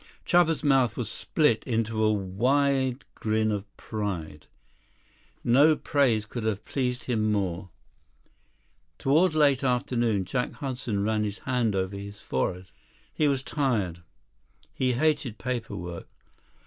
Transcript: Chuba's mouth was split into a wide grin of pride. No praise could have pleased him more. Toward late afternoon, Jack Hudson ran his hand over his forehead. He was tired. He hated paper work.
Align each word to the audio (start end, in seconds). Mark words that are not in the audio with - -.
Chuba's 0.25 0.63
mouth 0.63 0.97
was 0.97 1.11
split 1.11 1.63
into 1.65 2.03
a 2.03 2.11
wide 2.11 3.05
grin 3.13 3.51
of 3.51 3.65
pride. 3.77 4.47
No 5.43 5.75
praise 5.75 6.25
could 6.25 6.43
have 6.43 6.65
pleased 6.65 7.03
him 7.03 7.31
more. 7.31 7.69
Toward 8.97 9.35
late 9.35 9.63
afternoon, 9.63 10.25
Jack 10.25 10.53
Hudson 10.53 11.03
ran 11.03 11.23
his 11.23 11.37
hand 11.45 11.75
over 11.75 11.95
his 11.95 12.19
forehead. 12.19 12.71
He 13.13 13.27
was 13.27 13.43
tired. 13.43 14.01
He 14.73 14.93
hated 14.93 15.37
paper 15.37 15.75
work. 15.75 16.07